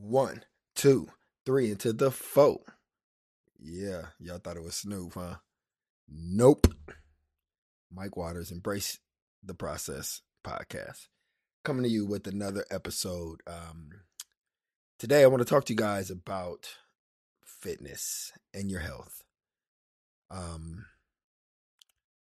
[0.00, 0.44] One,
[0.76, 1.08] two,
[1.44, 2.60] three into the four.
[3.58, 5.36] Yeah, y'all thought it was Snoop, huh?
[6.08, 6.68] Nope.
[7.92, 8.98] Mike Waters, Embrace
[9.42, 11.08] the Process podcast,
[11.64, 13.40] coming to you with another episode.
[13.46, 13.90] Um,
[15.00, 16.68] today, I want to talk to you guys about
[17.44, 19.24] fitness and your health.
[20.30, 20.86] Um,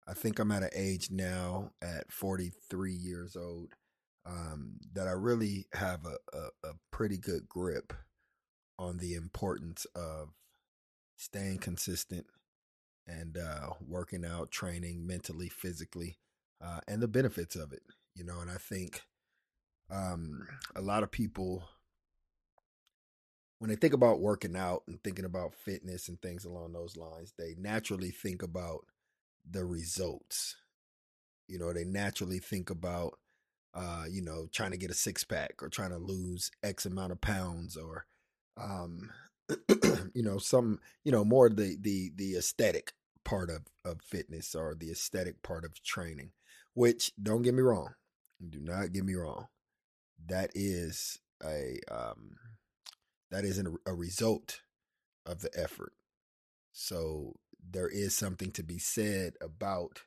[0.08, 3.76] I think I'm at an age now at 43 years old
[4.26, 7.94] um, that I really have a, a, a pretty good grip
[8.78, 10.30] on the importance of
[11.18, 12.26] staying consistent
[13.08, 16.18] and uh, working out, training mentally, physically,
[16.64, 17.84] uh, and the benefits of it.
[18.16, 19.04] You know, and I think
[19.90, 21.64] um, a lot of people,
[23.60, 27.34] when they think about working out and thinking about fitness and things along those lines,
[27.38, 28.86] they naturally think about
[29.50, 30.56] the results.
[31.48, 33.18] You know, they naturally think about
[33.74, 37.12] uh, you know, trying to get a six pack or trying to lose X amount
[37.12, 38.06] of pounds or,
[38.60, 39.10] um,
[40.14, 44.76] you know, some, you know, more the, the, the aesthetic part of, of fitness or
[44.76, 46.32] the aesthetic part of training,
[46.74, 47.94] which don't get me wrong.
[48.48, 49.48] Do not get me wrong.
[50.28, 52.36] That is a, um,
[53.30, 54.62] that isn't a result
[55.26, 55.94] of the effort.
[56.74, 57.36] So
[57.70, 60.02] there is something to be said about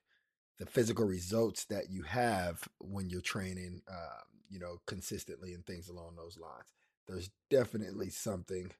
[0.59, 5.89] the physical results that you have when you're training, uh, you know, consistently and things
[5.89, 6.73] along those lines.
[7.09, 8.71] There's definitely something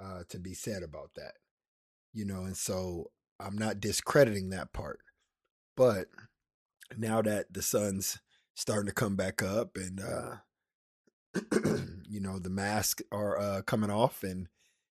[0.00, 1.34] uh, to be said about that,
[2.12, 3.10] you know, and so
[3.40, 5.00] I'm not discrediting that part,
[5.76, 6.06] but
[6.96, 8.18] now that the sun's
[8.54, 10.36] starting to come back up and uh,
[12.08, 14.48] you know the masks are uh, coming off and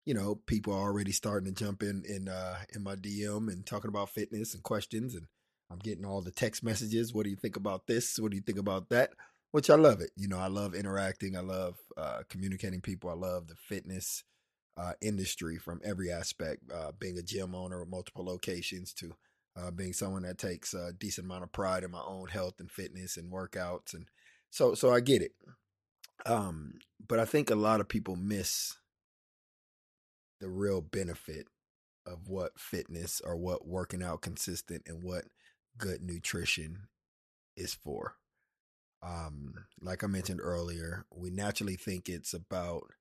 [0.05, 3.65] you know people are already starting to jump in in uh, in my DM and
[3.65, 5.27] talking about fitness and questions and
[5.71, 7.13] I'm getting all the text messages.
[7.13, 8.19] What do you think about this?
[8.19, 9.11] What do you think about that?
[9.51, 10.11] Which I love it.
[10.15, 11.35] You know, I love interacting.
[11.35, 13.09] I love uh, communicating people.
[13.09, 14.23] I love the fitness
[14.77, 16.63] uh, industry from every aspect.
[16.73, 19.13] Uh, being a gym owner with multiple locations to
[19.57, 22.71] uh, being someone that takes a decent amount of pride in my own health and
[22.71, 24.05] fitness and workouts, and
[24.49, 25.33] so so I get it.
[26.25, 28.77] Um, but I think a lot of people miss
[30.39, 31.47] the real benefit
[32.05, 35.25] of what fitness or what working out consistent and what
[35.77, 36.87] good nutrition
[37.55, 38.15] is for.
[39.03, 42.91] Um, like I mentioned earlier, we naturally think it's about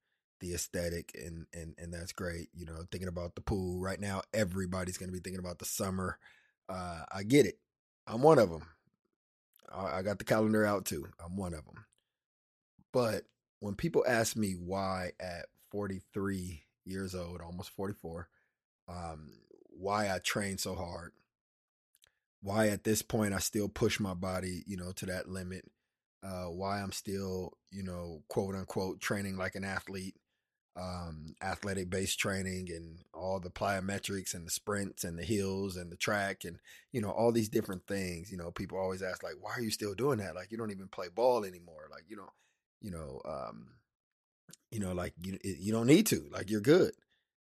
[0.40, 2.48] the aesthetic and and and that's great.
[2.54, 5.66] You know, thinking about the pool right now, everybody's going to be thinking about the
[5.66, 6.18] summer.
[6.68, 7.58] Uh, I get it.
[8.06, 8.66] I'm one of them.
[9.70, 11.06] I, I got the calendar out too.
[11.24, 11.84] I'm one of them.
[12.92, 13.24] But
[13.60, 18.28] when people ask me why at 43 years old, almost 44,
[18.88, 19.30] um,
[19.68, 21.12] why I train so hard,
[22.42, 25.64] why at this point I still push my body, you know, to that limit.
[26.22, 30.16] Uh, why I'm still, you know, quote unquote training like an athlete,
[30.76, 35.90] um, athletic based training and all the plyometrics and the sprints and the hills and
[35.90, 36.58] the track and,
[36.92, 38.30] you know, all these different things.
[38.30, 40.34] You know, people always ask like, why are you still doing that?
[40.34, 41.88] Like you don't even play ball anymore.
[41.90, 42.28] Like, you know,
[42.82, 43.68] you know, um,
[44.70, 46.92] you know, like you, you don't need to, like you're good,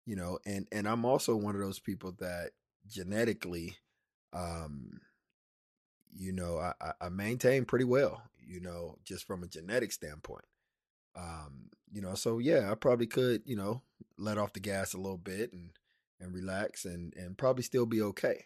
[0.05, 2.51] you know, and, and I'm also one of those people that
[2.87, 3.77] genetically,
[4.33, 4.99] um,
[6.15, 10.45] you know, I, I maintain pretty well, you know, just from a genetic standpoint.
[11.15, 13.81] Um, you know, so yeah, I probably could, you know,
[14.17, 15.71] let off the gas a little bit and
[16.19, 18.45] and relax and and probably still be okay.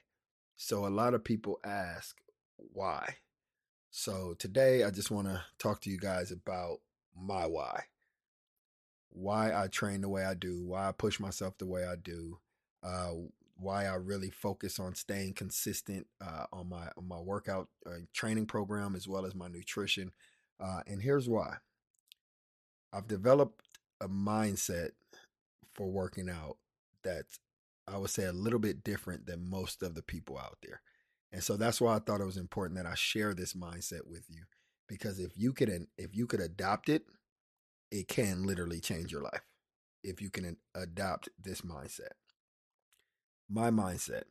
[0.55, 2.17] So a lot of people ask
[2.57, 3.15] why.
[3.89, 6.79] So today I just want to talk to you guys about
[7.15, 7.83] my why.
[9.09, 12.39] Why I train the way I do, why I push myself the way I do,
[12.83, 13.13] uh,
[13.61, 18.47] why I really focus on staying consistent uh, on my on my workout uh, training
[18.47, 20.11] program as well as my nutrition.
[20.59, 21.57] Uh, and here's why:
[22.91, 23.61] I've developed
[24.01, 24.91] a mindset
[25.75, 26.57] for working out
[27.03, 27.25] that
[27.87, 30.81] I would say a little bit different than most of the people out there.
[31.31, 34.25] And so that's why I thought it was important that I share this mindset with
[34.29, 34.43] you
[34.87, 37.03] because if you could if you could adopt it,
[37.91, 39.43] it can literally change your life.
[40.03, 42.13] If you can adopt this mindset
[43.51, 44.23] my mindset.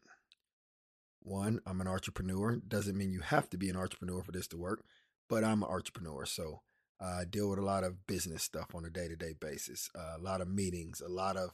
[1.23, 2.57] One, I'm an entrepreneur.
[2.57, 4.83] Doesn't mean you have to be an entrepreneur for this to work,
[5.29, 6.25] but I'm an entrepreneur.
[6.25, 6.63] So
[7.01, 9.91] uh, I deal with a lot of business stuff on a day to day basis,
[9.95, 11.51] uh, a lot of meetings, a lot of,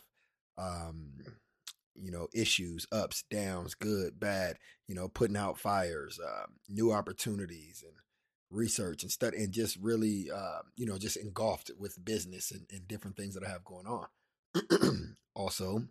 [0.56, 1.14] um,
[1.94, 7.82] you know, issues, ups, downs, good, bad, you know, putting out fires, uh, new opportunities
[7.84, 7.94] and
[8.50, 12.86] research and study and just really, uh, you know, just engulfed with business and, and
[12.86, 15.16] different things that I have going on.
[15.34, 15.84] also,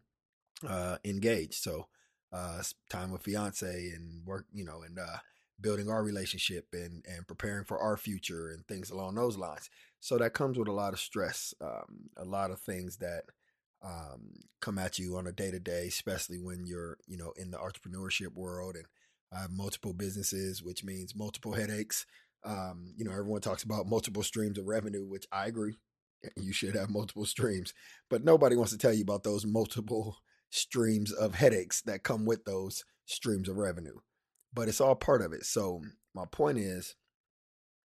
[0.68, 1.56] uh, engaged.
[1.56, 1.88] So
[2.32, 5.18] uh, time with fiance and work, you know, and uh,
[5.60, 9.70] building our relationship and and preparing for our future and things along those lines.
[10.00, 13.24] So that comes with a lot of stress, um, a lot of things that
[13.84, 14.32] um,
[14.62, 17.58] come at you on a day to day, especially when you're, you know, in the
[17.58, 18.76] entrepreneurship world.
[18.76, 18.86] And
[19.32, 22.06] I have multiple businesses, which means multiple headaches.
[22.44, 25.76] Um, you know, everyone talks about multiple streams of revenue, which I agree.
[26.38, 27.74] You should have multiple streams,
[28.10, 30.18] but nobody wants to tell you about those multiple
[30.50, 34.00] streams of headaches that come with those streams of revenue.
[34.54, 35.46] But it's all part of it.
[35.46, 35.82] So,
[36.14, 36.96] my point is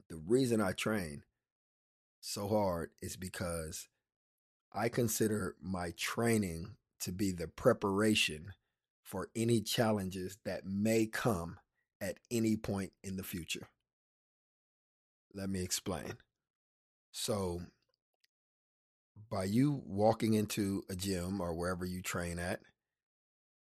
[0.10, 1.24] the reason I train
[2.22, 3.90] so hard is because
[4.74, 8.54] I consider my training to be the preparation
[9.02, 11.58] for any challenges that may come
[12.00, 13.68] at any point in the future.
[15.34, 16.14] Let me explain.
[17.12, 17.62] So,
[19.30, 22.62] by you walking into a gym or wherever you train at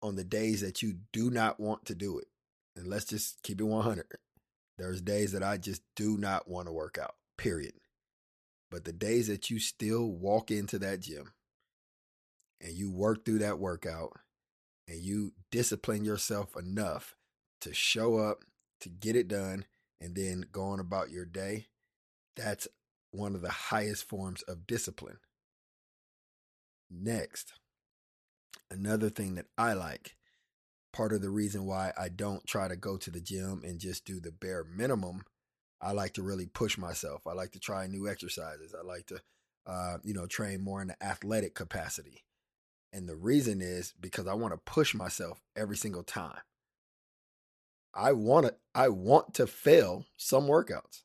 [0.01, 2.27] on the days that you do not want to do it,
[2.75, 4.06] and let's just keep it 100,
[4.77, 7.74] there's days that I just do not want to work out, period.
[8.71, 11.33] But the days that you still walk into that gym
[12.62, 14.19] and you work through that workout
[14.88, 17.15] and you discipline yourself enough
[17.62, 18.45] to show up,
[18.81, 19.65] to get it done,
[20.00, 21.68] and then go on about your day,
[22.36, 22.68] that's
[23.12, 25.18] one of the highest forms of discipline.
[26.89, 27.53] Next,
[28.71, 30.15] another thing that I like,
[30.91, 34.06] part of the reason why I don't try to go to the gym and just
[34.06, 35.24] do the bare minimum,
[35.81, 37.25] I like to really push myself.
[37.27, 38.75] I like to try new exercises.
[38.77, 39.21] I like to,
[39.65, 42.25] uh, you know, train more in the athletic capacity.
[42.91, 46.39] And the reason is because I want to push myself every single time.
[47.94, 51.03] I want to I want to fail some workouts.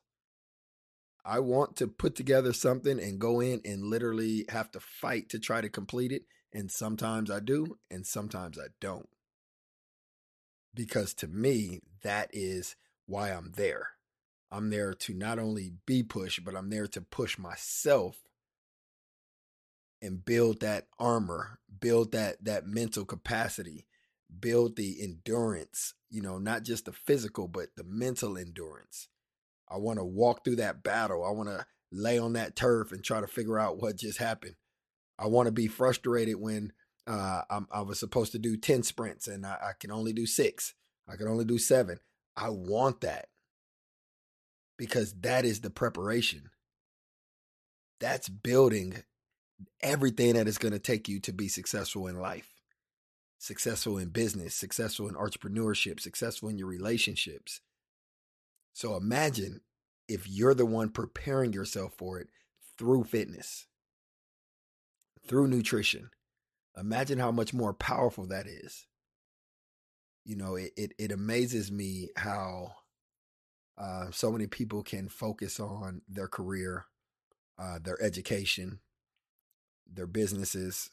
[1.25, 5.39] I want to put together something and go in and literally have to fight to
[5.39, 6.23] try to complete it.
[6.53, 9.09] And sometimes I do, and sometimes I don't.
[10.73, 12.75] Because to me, that is
[13.07, 13.89] why I'm there.
[14.51, 18.17] I'm there to not only be pushed, but I'm there to push myself
[20.01, 23.87] and build that armor, build that that mental capacity,
[24.39, 29.07] build the endurance, you know, not just the physical, but the mental endurance
[29.75, 31.25] I want to walk through that battle.
[31.25, 34.55] I want to lay on that turf and try to figure out what just happened.
[35.19, 36.71] I want to be frustrated when
[37.07, 37.41] uh,
[37.71, 40.73] i was supposed to do 10 sprints and I, I can only do six.
[41.07, 41.99] I can only do seven.
[42.37, 43.27] I want that
[44.77, 46.49] because that is the preparation.
[47.99, 49.03] That's building
[49.81, 52.49] everything that is going to take you to be successful in life,
[53.39, 57.61] successful in business, successful in entrepreneurship, successful in your relationships,
[58.75, 59.61] so imagine
[60.09, 62.27] if you're the one preparing yourself for it
[62.77, 63.67] through fitness,
[65.25, 66.09] through nutrition.
[66.77, 68.85] Imagine how much more powerful that is.
[70.25, 72.73] You know, it it, it amazes me how
[73.77, 76.83] uh, so many people can focus on their career,
[77.57, 78.79] uh, their education,
[79.89, 80.89] their businesses,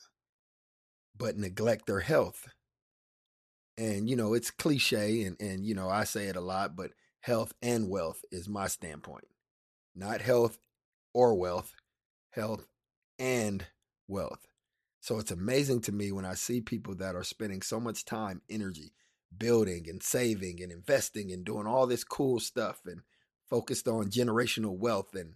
[1.17, 2.47] but neglect their health.
[3.77, 6.93] And you know, it's cliche, and and you know, I say it a lot, but
[7.23, 9.27] health and wealth is my standpoint.
[9.95, 10.59] Not health
[11.15, 11.75] or wealth,
[12.31, 12.67] health
[13.19, 13.65] and
[14.09, 14.47] wealth.
[15.01, 18.43] So it's amazing to me when I see people that are spending so much time,
[18.51, 18.93] energy,
[19.37, 23.03] building and saving and investing and doing all this cool stuff and
[23.49, 25.35] focused on generational wealth and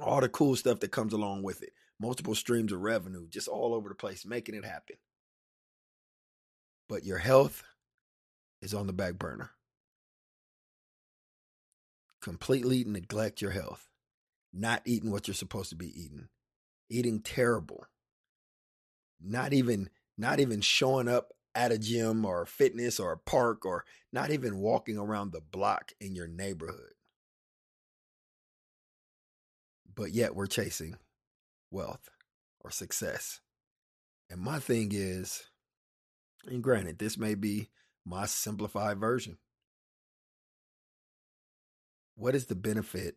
[0.00, 1.70] all the cool stuff that comes along with it.
[2.00, 4.96] Multiple streams of revenue, just all over the place, making it happen.
[6.88, 7.64] But your health
[8.62, 9.50] is on the back burner
[12.20, 13.88] completely neglect your health,
[14.52, 16.28] not eating what you're supposed to be eating,
[16.90, 17.86] eating terrible,
[19.20, 23.64] not even not even showing up at a gym or a fitness or a park
[23.64, 26.92] or not even walking around the block in your neighborhood.
[29.94, 30.96] But yet we're chasing
[31.70, 32.10] wealth
[32.60, 33.40] or success.
[34.30, 35.44] And my thing is,
[36.46, 37.70] and granted, this may be
[38.04, 39.38] my simplified version,
[42.18, 43.14] what is the benefit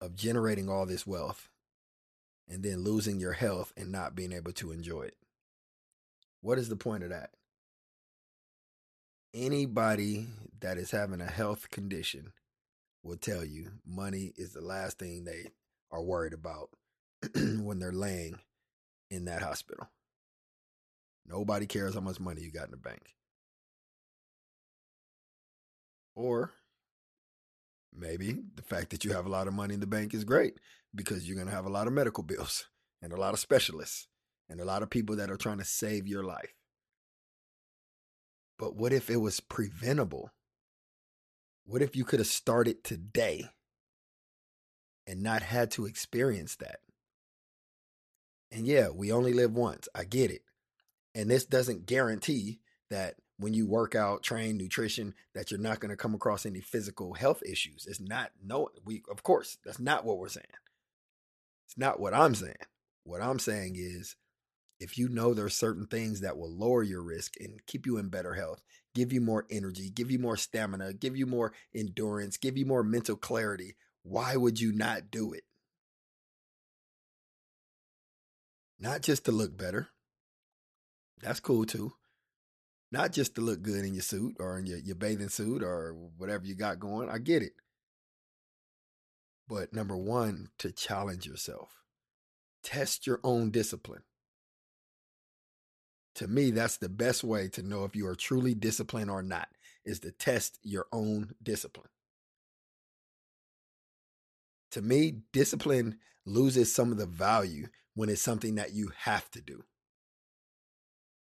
[0.00, 1.48] of generating all this wealth
[2.46, 5.16] and then losing your health and not being able to enjoy it?
[6.42, 7.30] What is the point of that?
[9.32, 10.26] Anybody
[10.60, 12.34] that is having a health condition
[13.02, 15.46] will tell you money is the last thing they
[15.90, 16.68] are worried about
[17.34, 18.38] when they're laying
[19.10, 19.88] in that hospital.
[21.26, 23.14] Nobody cares how much money you got in the bank.
[26.14, 26.52] Or
[27.94, 30.54] Maybe the fact that you have a lot of money in the bank is great
[30.94, 32.66] because you're going to have a lot of medical bills
[33.02, 34.08] and a lot of specialists
[34.48, 36.54] and a lot of people that are trying to save your life.
[38.58, 40.30] But what if it was preventable?
[41.64, 43.50] What if you could have started today
[45.06, 46.80] and not had to experience that.
[48.50, 49.88] And yeah, we only live once.
[49.94, 50.42] I get it.
[51.14, 55.90] And this doesn't guarantee that when you work out, train, nutrition, that you're not going
[55.90, 57.86] to come across any physical health issues.
[57.86, 60.46] It's not no we of course, that's not what we're saying.
[61.66, 62.54] It's not what I'm saying.
[63.04, 64.16] What I'm saying is
[64.78, 68.08] if you know there's certain things that will lower your risk and keep you in
[68.08, 68.62] better health,
[68.94, 72.82] give you more energy, give you more stamina, give you more endurance, give you more
[72.82, 75.44] mental clarity, why would you not do it?
[78.78, 79.88] Not just to look better.
[81.22, 81.92] That's cool too.
[82.92, 85.96] Not just to look good in your suit or in your, your bathing suit or
[86.18, 87.08] whatever you got going.
[87.08, 87.54] I get it.
[89.48, 91.82] But number one, to challenge yourself.
[92.62, 94.02] Test your own discipline.
[96.16, 99.48] To me, that's the best way to know if you are truly disciplined or not,
[99.86, 101.88] is to test your own discipline.
[104.72, 109.40] To me, discipline loses some of the value when it's something that you have to
[109.40, 109.64] do.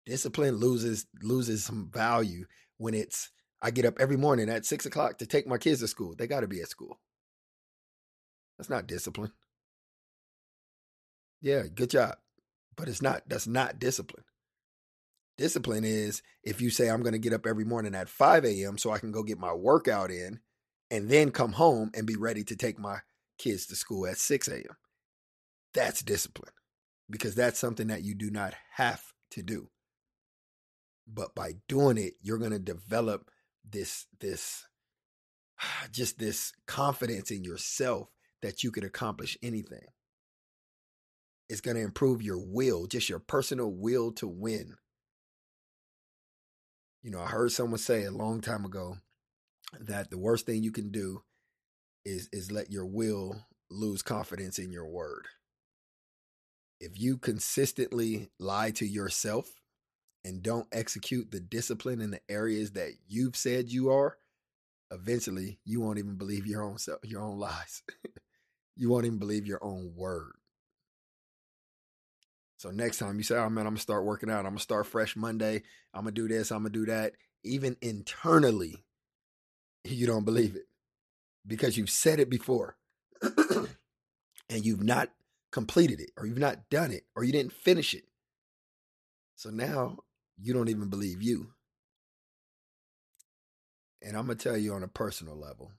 [0.07, 2.47] Discipline loses loses some value
[2.79, 3.31] when it's
[3.63, 6.15] I get up every morning at six o'clock to take my kids to school.
[6.17, 6.99] They got to be at school.
[8.57, 9.33] That's not discipline.
[11.41, 12.17] Yeah, good job.
[12.77, 14.25] But it's not, that's not discipline.
[15.37, 18.79] Discipline is if you say, I'm going to get up every morning at 5 a.m.
[18.79, 20.41] so I can go get my workout in
[20.91, 22.99] and then come home and be ready to take my
[23.39, 24.77] kids to school at 6 a.m.
[25.73, 26.53] That's discipline
[27.09, 29.03] because that's something that you do not have
[29.33, 29.69] to do.
[31.13, 33.31] But by doing it, you're going to develop
[33.69, 34.67] this, this,
[35.93, 38.09] just this confidence in yourself
[38.43, 39.87] that you could accomplish anything.
[41.49, 44.77] It's going to improve your will, just your personal will to win.
[47.03, 48.99] You know, I heard someone say a long time ago
[49.81, 51.23] that the worst thing you can do
[52.05, 55.27] is is let your will lose confidence in your word.
[56.79, 59.60] If you consistently lie to yourself
[60.25, 64.19] and don't execute the discipline in the areas that you've said you are,
[64.91, 67.83] eventually you won't even believe your own self, your own lies.
[68.77, 70.33] you won't even believe your own word.
[72.59, 74.41] So next time you say, "Oh man, I'm gonna start working out.
[74.41, 75.63] I'm gonna start fresh Monday.
[75.95, 76.51] I'm gonna do this.
[76.53, 78.85] I'm gonna do that," even internally,
[79.85, 80.67] you don't believe it
[81.47, 82.77] because you've said it before,
[83.23, 85.11] and you've not
[85.51, 88.05] completed it, or you've not done it, or you didn't finish it.
[89.37, 90.01] So now
[90.41, 91.53] you don't even believe you.
[94.03, 95.73] And I'm gonna tell you on a personal level,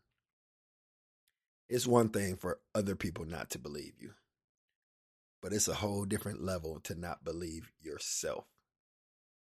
[1.70, 4.12] it's one thing for other people not to believe you
[5.42, 8.46] but it's a whole different level to not believe yourself,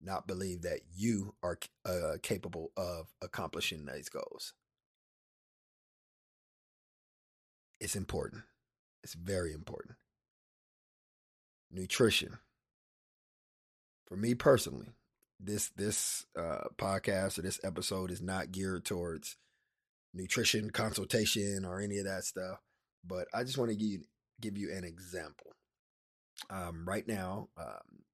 [0.00, 4.54] not believe that you are uh, capable of accomplishing these goals.
[7.80, 8.42] It's important.
[9.04, 9.96] It's very important.
[11.70, 12.38] Nutrition.
[14.06, 14.88] For me personally,
[15.42, 19.36] this this uh, podcast or this episode is not geared towards
[20.12, 22.58] nutrition consultation or any of that stuff.
[23.06, 24.04] But I just want to give you,
[24.40, 25.52] give you an example
[26.48, 28.04] um, right now, um,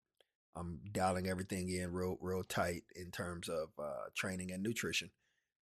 [0.56, 5.10] I'm dialing everything in real, real tight in terms of uh, training and nutrition.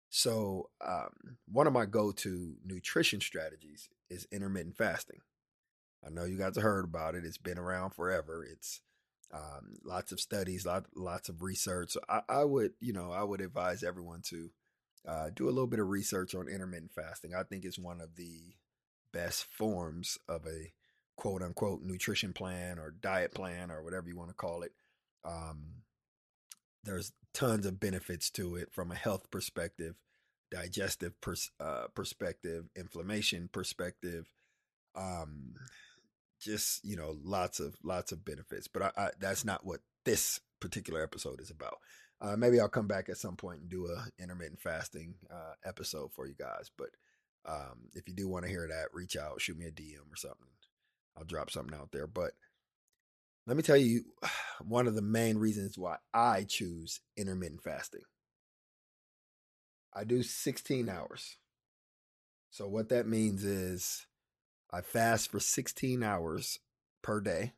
[0.09, 5.21] So, um, one of my go-to nutrition strategies is intermittent fasting.
[6.05, 7.25] I know you guys have heard about it.
[7.25, 8.45] It's been around forever.
[8.45, 8.81] It's
[9.33, 11.91] um, lots of studies, lot, lots of research.
[11.91, 14.49] So I, I, would, you know, I would advise everyone to
[15.07, 17.33] uh, do a little bit of research on intermittent fasting.
[17.33, 18.53] I think it's one of the
[19.11, 20.71] best forms of a
[21.17, 24.71] quote unquote nutrition plan or diet plan or whatever you want to call it.
[25.25, 25.83] Um,
[26.83, 29.95] there's tons of benefits to it from a health perspective,
[30.51, 34.29] digestive pers- uh, perspective, inflammation perspective,
[34.95, 35.55] um,
[36.43, 38.67] just you know lots of lots of benefits.
[38.67, 41.77] But I, I, that's not what this particular episode is about.
[42.21, 46.13] Uh, maybe I'll come back at some point and do a intermittent fasting uh, episode
[46.13, 46.71] for you guys.
[46.77, 46.89] But
[47.45, 50.15] um, if you do want to hear that, reach out, shoot me a DM or
[50.15, 50.47] something.
[51.17, 52.07] I'll drop something out there.
[52.07, 52.31] But
[53.45, 54.03] let me tell you
[54.63, 58.03] one of the main reasons why I choose intermittent fasting.
[59.93, 61.37] I do 16 hours.
[62.49, 64.05] So what that means is
[64.73, 66.59] I fast for 16 hours
[67.01, 67.53] per day,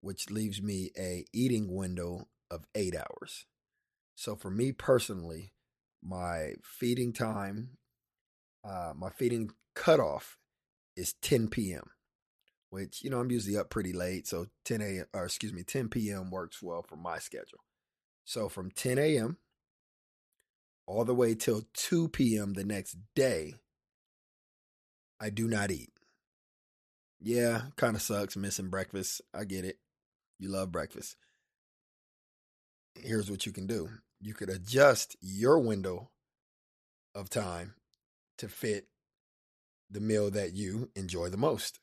[0.00, 3.46] which leaves me a eating window of 8 hours.
[4.16, 5.52] So for me personally,
[6.02, 7.78] my feeding time,
[8.64, 10.36] uh, my feeding cutoff
[10.96, 11.90] is 10 p.m
[12.74, 15.04] which you know I'm usually up pretty late, so 10 a.m.
[15.14, 16.28] or excuse me, 10 p.m.
[16.32, 17.60] works well for my schedule.
[18.24, 19.36] So from 10 a.m.
[20.84, 22.54] all the way till 2 p.m.
[22.54, 23.54] the next day,
[25.24, 25.88] I do not eat.
[27.18, 29.22] Yeah, kind of sucks missing breakfast.
[29.32, 29.78] I get it.
[30.38, 31.16] You love breakfast.
[32.94, 33.88] Here's what you can do
[34.20, 36.10] you could adjust your window
[37.14, 37.72] of time
[38.36, 38.88] to fit
[39.90, 41.80] the meal that you enjoy the most.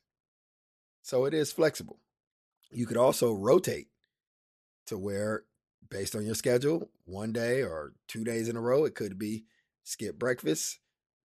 [1.02, 1.98] So it is flexible.
[2.70, 3.88] You could also rotate
[4.86, 5.46] to where,
[5.90, 9.46] based on your schedule, one day or two days in a row, it could be
[9.84, 10.78] skip breakfast.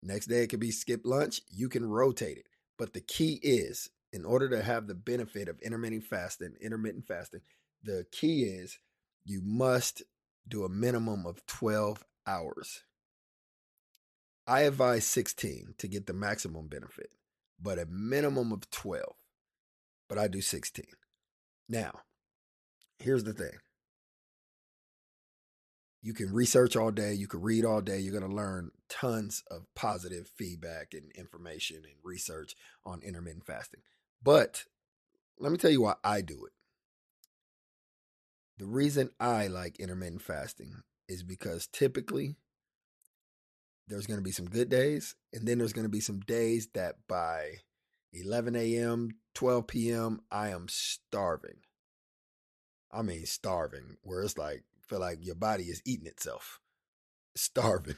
[0.04, 1.40] Next day, it could be skip lunch.
[1.50, 2.46] You can rotate it.
[2.78, 7.40] But the key is, in order to have the benefit of intermittent fasting, intermittent fasting,
[7.82, 8.78] the key is
[9.25, 10.02] you must
[10.46, 12.82] do a minimum of 12 hours.
[14.46, 17.11] I advise 16 to get the maximum benefit,
[17.61, 19.14] but a minimum of 12.
[20.06, 20.84] But I do 16.
[21.66, 22.00] Now,
[22.99, 23.56] here's the thing
[26.04, 29.42] you can research all day, you can read all day, you're going to learn tons
[29.50, 33.80] of positive feedback and information and research on intermittent fasting.
[34.23, 34.64] But
[35.38, 36.52] let me tell you why I do it.
[38.58, 42.37] The reason I like intermittent fasting is because typically
[43.88, 46.68] there's going to be some good days, and then there's going to be some days
[46.75, 47.61] that by
[48.12, 51.61] 11 a.m., 12 p.m., I am starving.
[52.92, 56.61] I mean, starving, where it's like, feel like your body is eating itself,
[57.37, 57.97] starving.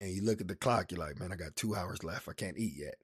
[0.00, 2.28] And you look at the clock, you're like, man, I got two hours left.
[2.28, 2.94] I can't eat yet.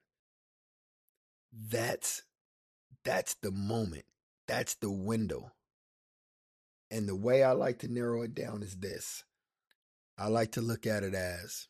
[1.52, 2.22] That's
[3.04, 4.04] that's the moment.
[4.46, 5.52] That's the window.
[6.90, 9.24] And the way I like to narrow it down is this.
[10.16, 11.66] I like to look at it as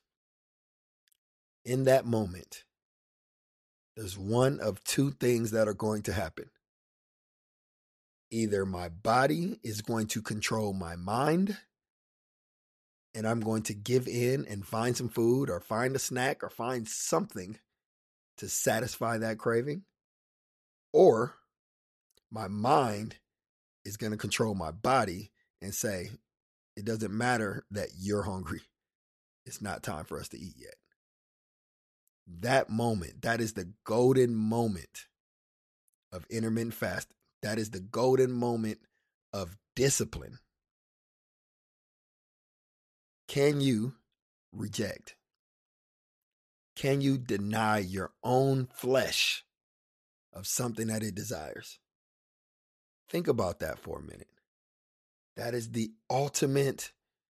[1.64, 2.64] in that moment,
[3.96, 6.50] there's one of two things that are going to happen.
[8.34, 11.56] Either my body is going to control my mind,
[13.14, 16.50] and I'm going to give in and find some food or find a snack or
[16.50, 17.60] find something
[18.38, 19.84] to satisfy that craving,
[20.92, 21.36] or
[22.28, 23.18] my mind
[23.84, 25.30] is going to control my body
[25.62, 26.10] and say,
[26.76, 28.62] it doesn't matter that you're hungry.
[29.46, 30.74] It's not time for us to eat yet.
[32.40, 35.06] That moment, that is the golden moment
[36.10, 37.14] of intermittent fasting.
[37.44, 38.78] That is the golden moment
[39.30, 40.38] of discipline.
[43.28, 43.96] Can you
[44.50, 45.16] reject?
[46.74, 49.44] Can you deny your own flesh
[50.32, 51.80] of something that it desires?
[53.10, 54.30] Think about that for a minute.
[55.36, 56.92] That is the ultimate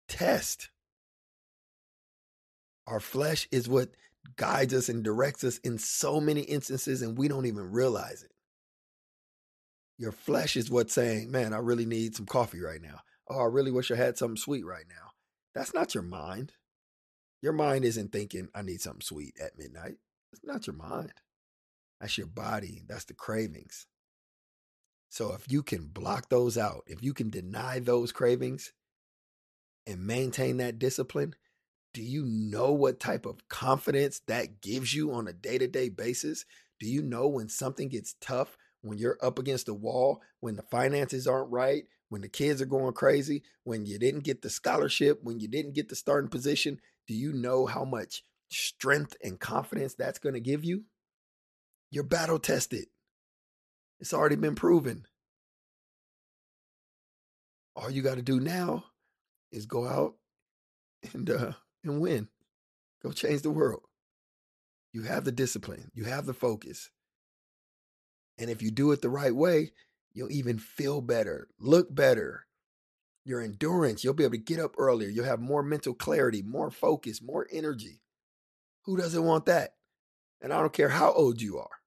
[0.07, 0.69] test.
[2.85, 3.89] Our flesh is what
[4.35, 8.34] guides us and directs us in so many instances, and we don't even realize it.
[9.97, 12.99] Your flesh is what's saying, man, I really need some coffee right now.
[13.29, 15.11] Oh, I really wish I had something sweet right now.
[15.53, 16.51] That's not your mind.
[17.41, 19.95] Your mind isn't thinking, I need something sweet at midnight.
[20.33, 21.13] It's not your mind.
[22.01, 22.83] That's your body.
[22.87, 23.87] That's the cravings.
[25.09, 28.73] So if you can block those out, if you can deny those cravings
[29.87, 31.35] and maintain that discipline,
[31.93, 35.87] do you know what type of confidence that gives you on a day to day
[35.87, 36.45] basis?
[36.81, 40.61] Do you know when something gets tough, when you're up against the wall, when the
[40.61, 45.19] finances aren't right, when the kids are going crazy, when you didn't get the scholarship,
[45.23, 49.95] when you didn't get the starting position, do you know how much strength and confidence
[49.95, 50.83] that's going to give you?
[51.89, 52.85] You're battle tested.
[53.99, 55.05] It's already been proven.
[57.75, 58.85] All you got to do now
[59.51, 60.13] is go out
[61.13, 62.27] and uh, and win.
[63.01, 63.81] Go change the world.
[64.93, 65.89] You have the discipline.
[65.95, 66.91] You have the focus.
[68.37, 69.71] And if you do it the right way,
[70.13, 72.47] you'll even feel better, look better.
[73.23, 75.09] Your endurance, you'll be able to get up earlier.
[75.09, 78.01] You'll have more mental clarity, more focus, more energy.
[78.83, 79.73] Who doesn't want that?
[80.41, 81.79] And I don't care how old you are.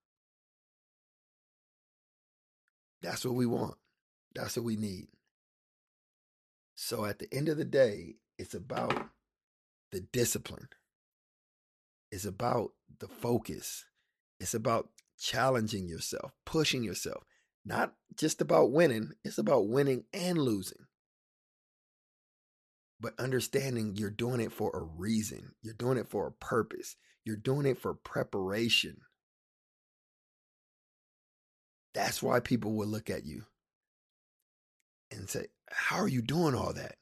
[3.02, 3.76] That's what we want.
[4.34, 5.08] That's what we need.
[6.74, 9.08] So at the end of the day, it's about
[9.92, 10.68] the discipline.
[12.10, 13.84] It's about the focus.
[14.40, 17.24] It's about challenging yourself, pushing yourself.
[17.64, 20.86] Not just about winning, it's about winning and losing.
[23.00, 27.36] But understanding you're doing it for a reason, you're doing it for a purpose, you're
[27.36, 29.02] doing it for preparation.
[31.94, 33.44] That's why people will look at you
[35.10, 36.96] and say, How are you doing all that?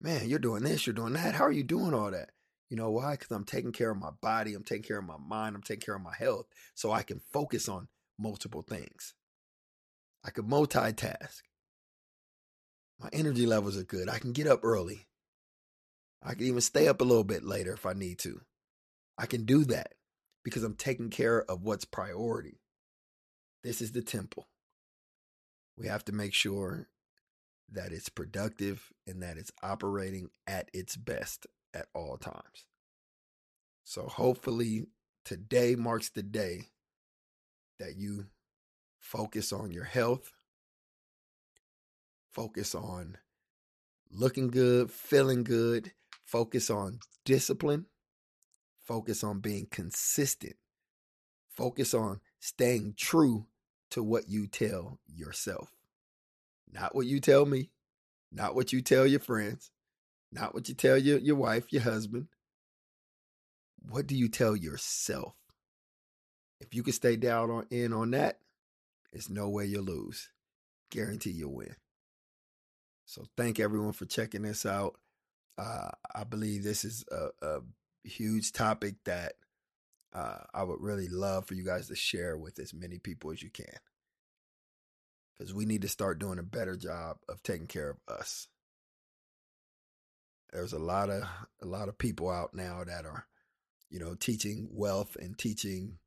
[0.00, 1.34] Man, you're doing this, you're doing that.
[1.34, 2.30] How are you doing all that?
[2.72, 3.10] You know why?
[3.10, 5.82] Because I'm taking care of my body, I'm taking care of my mind, I'm taking
[5.82, 9.12] care of my health so I can focus on multiple things.
[10.24, 11.42] I can multitask.
[12.98, 14.08] My energy levels are good.
[14.08, 15.06] I can get up early.
[16.22, 18.40] I can even stay up a little bit later if I need to.
[19.18, 19.92] I can do that
[20.42, 22.62] because I'm taking care of what's priority.
[23.62, 24.48] This is the temple.
[25.76, 26.88] We have to make sure
[27.70, 32.66] that it's productive and that it's operating at its best at all times.
[33.84, 34.86] So hopefully
[35.24, 36.66] today marks the day
[37.78, 38.26] that you
[38.98, 40.32] focus on your health,
[42.30, 43.18] focus on
[44.10, 45.92] looking good, feeling good,
[46.24, 47.86] focus on discipline,
[48.84, 50.56] focus on being consistent,
[51.48, 53.46] focus on staying true
[53.90, 55.70] to what you tell yourself.
[56.70, 57.70] Not what you tell me,
[58.30, 59.70] not what you tell your friends,
[60.32, 62.28] not what you tell your, your wife, your husband.
[63.88, 65.34] What do you tell yourself?
[66.60, 68.38] If you can stay down on in on that,
[69.12, 70.30] there's no way you'll lose.
[70.90, 71.74] Guarantee you'll win.
[73.04, 74.96] So thank everyone for checking this out.
[75.58, 77.60] Uh, I believe this is a, a
[78.04, 79.34] huge topic that
[80.14, 83.42] uh, I would really love for you guys to share with as many people as
[83.42, 83.76] you can.
[85.36, 88.48] Because we need to start doing a better job of taking care of us.
[90.52, 91.22] There's a lot of
[91.62, 93.26] a lot of people out now that are,
[93.88, 95.98] you know, teaching wealth and teaching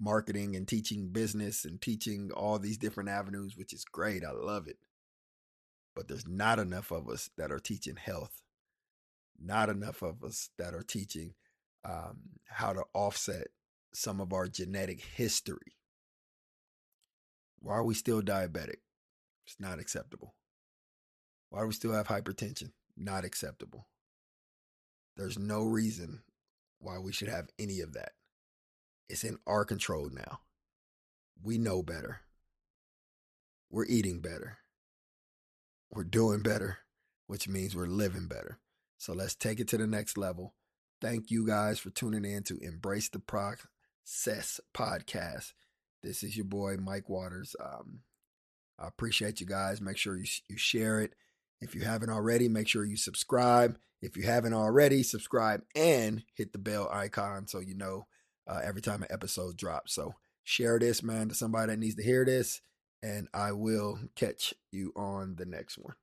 [0.00, 4.24] marketing and teaching business and teaching all these different avenues, which is great.
[4.24, 4.78] I love it.
[5.94, 8.40] But there's not enough of us that are teaching health,
[9.38, 11.34] not enough of us that are teaching
[11.84, 13.48] um, how to offset
[13.92, 15.76] some of our genetic history.
[17.58, 18.78] Why are we still diabetic?
[19.46, 20.34] It's not acceptable.
[21.50, 22.70] Why do we still have hypertension?
[22.96, 23.86] Not acceptable.
[25.16, 26.22] There's no reason
[26.78, 28.12] why we should have any of that.
[29.08, 30.40] It's in our control now.
[31.42, 32.20] We know better.
[33.70, 34.58] We're eating better.
[35.90, 36.78] We're doing better,
[37.26, 38.58] which means we're living better.
[38.98, 40.54] So let's take it to the next level.
[41.00, 45.54] Thank you guys for tuning in to Embrace the Process podcast.
[46.02, 47.56] This is your boy Mike Waters.
[47.58, 48.00] Um,
[48.78, 49.80] I appreciate you guys.
[49.80, 51.14] Make sure you you share it.
[51.60, 53.78] If you haven't already, make sure you subscribe.
[54.02, 58.06] If you haven't already, subscribe and hit the bell icon so you know
[58.46, 59.94] uh, every time an episode drops.
[59.94, 62.62] So share this, man, to somebody that needs to hear this,
[63.02, 65.94] and I will catch you on the next one.